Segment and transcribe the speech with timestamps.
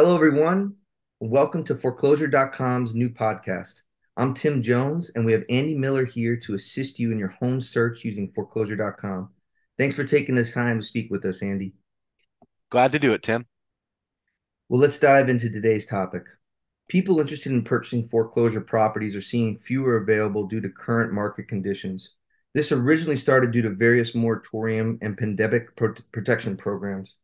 [0.00, 0.76] Hello, everyone.
[1.18, 3.80] Welcome to foreclosure.com's new podcast.
[4.16, 7.60] I'm Tim Jones, and we have Andy Miller here to assist you in your home
[7.60, 9.30] search using foreclosure.com.
[9.76, 11.74] Thanks for taking this time to speak with us, Andy.
[12.70, 13.44] Glad to do it, Tim.
[14.68, 16.26] Well, let's dive into today's topic.
[16.86, 22.14] People interested in purchasing foreclosure properties are seeing fewer available due to current market conditions.
[22.54, 27.16] This originally started due to various moratorium and pandemic pro- protection programs.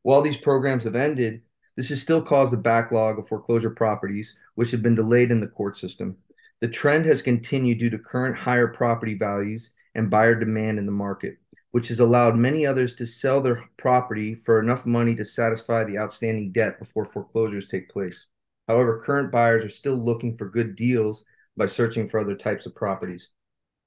[0.00, 1.42] While these programs have ended,
[1.76, 5.46] this has still caused a backlog of foreclosure properties, which have been delayed in the
[5.46, 6.16] court system.
[6.60, 10.92] The trend has continued due to current higher property values and buyer demand in the
[10.92, 11.38] market,
[11.70, 15.98] which has allowed many others to sell their property for enough money to satisfy the
[15.98, 18.26] outstanding debt before foreclosures take place.
[18.68, 21.24] However, current buyers are still looking for good deals
[21.56, 23.30] by searching for other types of properties.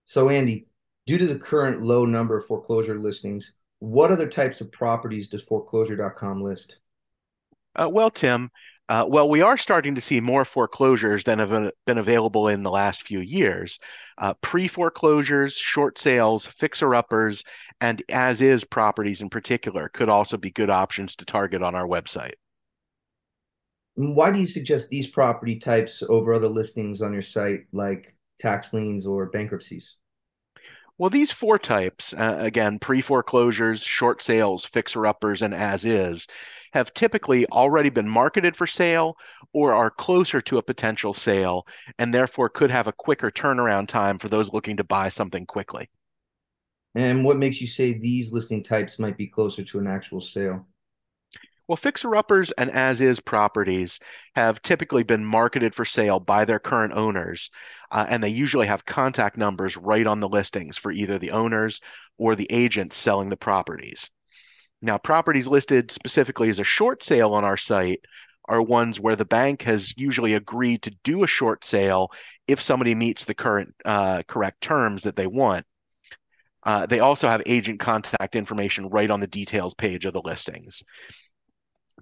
[0.06, 0.68] So, Andy,
[1.08, 5.44] due to the current low number of foreclosure listings, what other types of properties does
[5.44, 6.78] foreclosure.com list?
[7.76, 8.50] Uh, well, Tim,
[8.88, 12.70] uh, well, we are starting to see more foreclosures than have been available in the
[12.70, 13.80] last few years.
[14.18, 17.44] Uh, Pre foreclosures, short sales, fixer uppers,
[17.82, 21.88] and as is properties in particular could also be good options to target on our
[21.88, 22.34] website.
[23.96, 28.72] Why do you suggest these property types over other listings on your site, like tax
[28.72, 29.96] liens or bankruptcies?
[30.98, 36.28] Well, these four types, uh, again, pre foreclosures, short sales, fixer uppers, and as is,
[36.76, 39.16] have typically already been marketed for sale
[39.54, 41.66] or are closer to a potential sale,
[41.98, 45.90] and therefore could have a quicker turnaround time for those looking to buy something quickly.
[46.94, 50.68] And what makes you say these listing types might be closer to an actual sale?
[51.70, 54.02] Well, fixer-uppers and as-is properties
[54.36, 57.52] have typically been marketed for sale by their current owners,
[57.90, 61.80] uh, and they usually have contact numbers right on the listings for either the owners
[62.18, 64.10] or the agents selling the properties.
[64.82, 68.02] Now, properties listed specifically as a short sale on our site
[68.48, 72.12] are ones where the bank has usually agreed to do a short sale
[72.48, 75.66] if somebody meets the current uh, correct terms that they want.
[76.64, 80.84] Uh, they also have agent contact information right on the details page of the listings.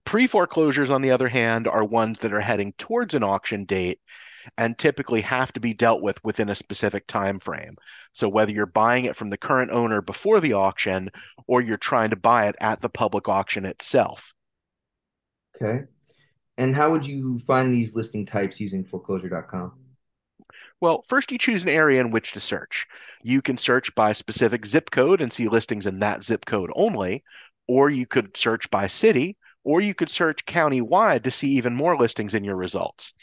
[0.06, 4.00] Pre foreclosures, on the other hand, are ones that are heading towards an auction date
[4.58, 7.76] and typically have to be dealt with within a specific time frame.
[8.14, 11.10] So whether you're buying it from the current owner before the auction
[11.48, 14.34] or you're trying to buy it at the public auction itself.
[15.56, 15.86] Okay.
[16.58, 19.74] And how would you find these listing types using foreclosure.com?
[20.82, 22.86] Well, first you choose an area in which to search.
[23.24, 27.24] You can search by specific zip code and see listings in that zip code only,
[27.68, 31.98] or you could search by city or you could search county-wide to see even more
[31.98, 33.14] listings in your results.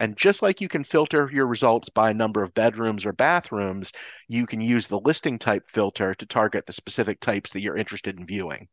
[0.00, 3.92] And just like you can filter your results by number of bedrooms or bathrooms,
[4.28, 8.18] you can use the listing type filter to target the specific types that you're interested
[8.18, 8.68] in viewing.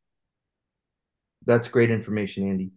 [1.45, 2.71] That's great information, Andy.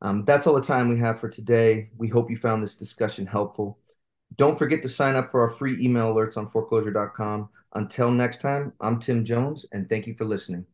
[0.00, 1.90] Um, that's all the time we have for today.
[1.96, 3.78] We hope you found this discussion helpful.
[4.36, 7.48] Don't forget to sign up for our free email alerts on foreclosure.com.
[7.74, 10.66] Until next time, I'm Tim Jones, and thank you for listening.